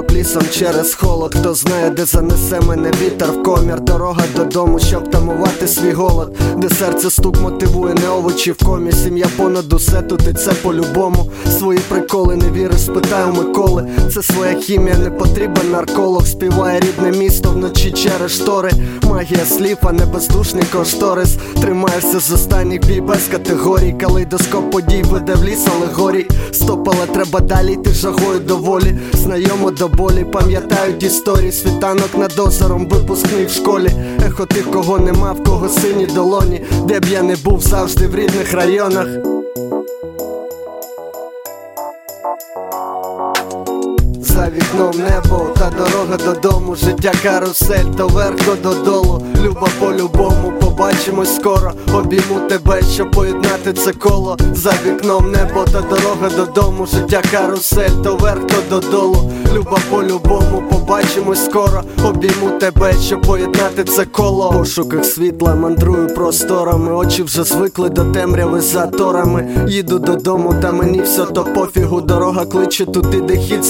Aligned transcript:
крок 0.00 0.12
лісом 0.12 0.42
через 0.52 0.94
холод. 0.94 1.34
Хто 1.40 1.54
знає, 1.54 1.90
де 1.90 2.04
занесе 2.04 2.60
мене 2.60 2.90
вітер 3.02 3.32
в 3.32 3.42
комір. 3.42 3.80
Дорога 3.80 4.22
додому, 4.36 4.78
щоб 4.78 5.10
тамувати 5.10 5.68
свій 5.68 5.92
голод, 5.92 6.38
де 6.56 6.68
серце 6.68 7.10
стук 7.10 7.40
мотивує, 7.40 7.94
не 7.94 8.08
овочі 8.08 8.52
в 8.52 8.56
комі. 8.56 8.92
Сім'я 8.92 9.26
понад 9.36 9.72
усе 9.72 10.02
тут 10.02 10.28
і 10.30 10.32
це 10.32 10.52
по-любому. 10.52 11.30
Свої 11.58 11.78
приколи 11.78 12.36
не 12.36 12.50
віриш, 12.50 12.80
спитаю 12.80 13.34
Миколи. 13.34 13.88
Це 14.14 14.22
своя 14.22 14.54
хімія, 14.54 14.98
не 14.98 15.10
потрібен 15.10 15.70
нарколог. 15.70 16.26
Співає 16.26 16.80
рідне 16.80 17.18
місто 17.18 17.50
вночі 17.50 17.92
через 17.92 18.30
штори. 18.30 18.70
Магія 19.02 19.44
слів, 19.44 19.78
а 19.82 19.92
не 19.92 20.06
бездушний 20.06 20.64
кошторис. 20.72 21.36
Тримаєшся 21.60 22.20
з 22.20 22.32
останніх 22.32 22.86
бій 22.86 23.00
без 23.00 23.28
категорій. 23.30 23.92
Калейдоскоп 24.00 24.70
подій 24.70 25.02
веде 25.02 25.34
в 25.34 25.44
ліс 25.44 25.66
алегорій. 25.76 26.26
Стоп, 26.52 26.88
але 26.88 27.06
треба 27.06 27.40
далі 27.40 27.72
йти 27.72 27.90
жагою 27.92 28.40
доволі. 28.40 28.98
Знайомо 29.60 29.78
до 29.78 29.88
болі, 29.88 30.24
пам'ятають 30.24 31.02
історії. 31.02 31.52
Світанок 31.52 32.18
над 32.18 32.38
озером, 32.38 32.88
випускний 32.88 33.46
в 33.46 33.50
школі. 33.50 33.90
Ехо 34.26 34.46
тих, 34.46 34.70
кого 34.70 34.98
нема, 34.98 35.32
в 35.32 35.44
кого 35.44 35.68
сині 35.68 36.06
долоні. 36.06 36.64
Де 36.84 37.00
б 37.00 37.04
я 37.04 37.22
не 37.22 37.36
був 37.36 37.60
завжди 37.60 38.06
в 38.06 38.14
рідних 38.14 38.52
районах. 38.52 39.06
За 44.40 44.46
вікном 44.46 44.90
небо 44.98 45.46
та 45.58 45.70
дорога 45.70 46.16
додому, 46.16 46.76
життя 46.76 47.12
карусель, 47.22 47.84
то 47.96 48.08
вверх, 48.08 48.36
то 48.46 48.54
додолу. 48.62 49.22
Люба 49.42 49.68
по-любому, 49.80 50.52
побачимось 50.60 51.36
скоро. 51.36 51.72
Обійму 51.94 52.40
тебе, 52.48 52.82
щоб 52.94 53.10
поєднати 53.10 53.72
це 53.72 53.92
коло. 53.92 54.36
За 54.54 54.72
вікном 54.86 55.30
небо 55.30 55.64
та 55.72 55.80
дорога 55.80 56.30
додому, 56.36 56.86
життя 56.86 57.22
карусель, 57.32 58.02
то 58.04 58.16
вверх, 58.16 58.40
то 58.46 58.56
додолу. 58.70 59.32
Люба 59.54 59.78
по-любому, 59.90 60.62
побачимось 60.70 61.44
скоро. 61.44 61.82
Обійму 62.04 62.50
тебе, 62.60 62.92
щоб 63.06 63.22
поєднати 63.22 63.84
це 63.84 64.04
коло. 64.04 64.52
Пошуках 64.52 65.04
світла 65.04 65.54
мандрую 65.54 66.14
просторами. 66.14 66.92
Очі 66.92 67.22
вже 67.22 67.44
звикли 67.44 67.88
до 67.88 68.04
темряви 68.04 68.60
за 68.60 68.86
торами. 68.86 69.66
Їду 69.68 69.98
додому, 69.98 70.54
та 70.62 70.72
мені 70.72 71.00
все 71.00 71.24
то 71.24 71.44
пофігу. 71.44 72.00
Дорога 72.00 72.44
кличе 72.44 72.86
туди, 72.86 73.20
де 73.20 73.36
хід 73.36 73.64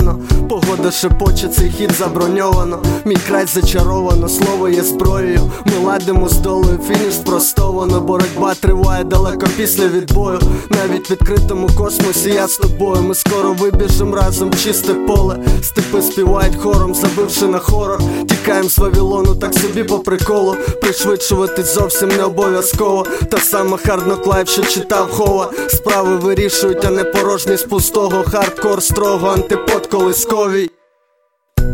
заборонено. 0.00 0.48
Погода 0.48 0.90
шепоче, 0.90 1.48
цей 1.48 1.70
хід 1.70 1.92
заброньовано. 1.92 2.82
Мій 3.04 3.16
край 3.28 3.46
зачаровано, 3.46 4.28
слово 4.28 4.68
є 4.68 4.82
зброєю. 4.82 5.50
Ми 5.64 5.86
ладимо 5.86 6.28
з 6.28 6.36
долою, 6.36 6.78
фініш 6.88 7.14
спростовано. 7.14 8.00
Боротьба 8.00 8.54
триває 8.54 9.04
далеко 9.04 9.46
після 9.56 9.88
відбою. 9.88 10.40
Навіть 10.70 11.10
в 11.10 11.12
відкритому 11.12 11.70
космосі 11.78 12.30
я 12.30 12.48
з 12.48 12.56
тобою. 12.56 13.02
Ми 13.02 13.14
скоро 13.14 13.52
вибіжем 13.52 14.14
разом 14.14 14.50
в 14.50 14.64
чисте 14.64 14.94
поле. 14.94 15.38
Степи 15.62 16.02
співають 16.02 16.56
хором, 16.56 16.94
забивши 16.94 17.46
на 17.46 17.58
хорор. 17.58 18.00
Тікаєм 18.28 18.68
з 18.68 18.78
Вавилону, 18.78 19.34
так 19.34 19.54
собі 19.54 19.84
по 19.84 19.98
приколу. 19.98 20.56
Пришвидшувати 20.82 21.62
зовсім 21.62 22.08
не 22.08 22.24
обов'язково. 22.24 23.06
Та 23.30 23.38
сама 23.38 23.76
hard 23.76 23.97
knock 23.97 24.22
life, 24.22 24.48
що 24.48 24.62
читав 24.62 25.10
Hova. 25.10 25.50
Справи 25.68 26.16
вирішують, 26.16 26.84
а 26.84 26.90
не 26.90 27.04
порожні 27.04 27.56
з 27.56 27.62
пустого. 27.62 28.24
Хардкор 28.30 28.82
строго, 28.82 29.28
антипод 29.28 29.86
колисковій. 29.90 30.70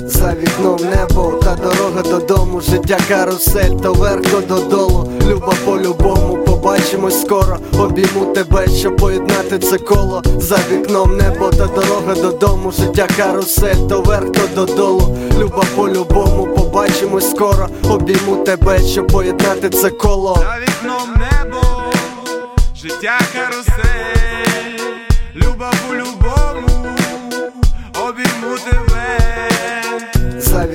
За 0.06 0.34
вікном 0.34 0.76
небо 0.76 1.40
та 1.44 1.54
дорога 1.54 2.02
додому, 2.02 2.60
життя 2.60 2.98
карусель, 3.08 3.76
то 3.82 3.92
вверх, 3.92 4.30
то 4.30 4.40
додолу. 4.40 5.12
Люба 5.28 5.52
по-любому, 5.64 6.44
побачимось 6.44 7.22
скоро. 7.22 7.58
Обійму 7.78 8.26
тебе, 8.34 8.68
щоб 8.68 8.96
поєднати 8.96 9.58
це 9.58 9.78
коло. 9.78 10.22
За 10.38 10.58
вікном 10.70 11.16
небо 11.16 11.50
та 11.50 11.66
дорога 11.66 12.14
додому, 12.14 12.72
життя 12.72 13.06
карусель, 13.16 13.88
то 13.88 14.02
вверх, 14.02 14.32
то 14.32 14.40
додолу. 14.54 15.16
Люба 15.38 15.64
по-любому, 15.76 16.54
побачимось 16.56 17.30
скоро. 17.30 17.68
Обійму 17.90 18.36
тебе, 18.36 18.78
щоб 18.78 19.06
поєднати 19.06 19.70
це 19.70 19.90
коло. 19.90 20.36
За 20.40 20.58
вікном 20.60 21.08
небо, 21.16 21.62
життя 22.76 23.18
карусель, 23.34 24.35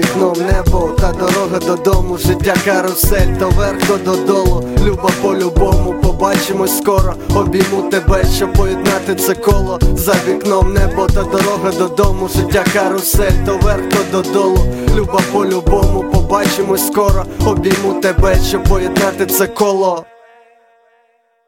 вікном 0.01 0.33
небо 0.51 0.89
та 0.99 1.11
дорога 1.11 1.59
додому, 1.67 2.17
життя 2.17 2.55
карусель, 2.65 3.35
то 3.39 3.49
вверх, 3.49 3.87
то 3.87 3.97
додолу. 3.97 4.63
Люба 4.85 5.09
по-любому, 5.21 5.95
побачимось 6.01 6.77
скоро. 6.77 7.13
Обійму 7.35 7.89
тебе, 7.91 8.23
щоб 8.35 8.53
поєднати 8.53 9.15
це 9.15 9.35
коло. 9.35 9.79
За 9.95 10.13
вікном 10.27 10.73
небо 10.73 11.07
та 11.07 11.23
дорога 11.23 11.71
додому, 11.77 12.29
життя 12.35 12.65
карусель, 12.73 13.45
то 13.45 13.57
вверх, 13.57 13.83
то 13.89 14.17
додолу. 14.17 14.65
Люба 14.95 15.19
по-любому, 15.31 16.05
побачимось 16.13 16.87
скоро. 16.87 17.25
Обійму 17.45 17.93
тебе, 18.01 18.37
щоб 18.49 18.63
поєднати 18.63 19.25
це 19.25 19.47
коло. 19.47 20.05